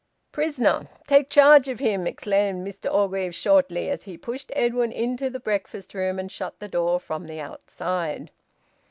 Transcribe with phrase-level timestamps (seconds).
[0.31, 0.89] "Prisoner!
[1.05, 5.93] Take charge of him!" exclaimed Mr Orgreave shortly, as he pushed Edwin into the breakfast
[5.93, 8.31] room and shut the door from the outside.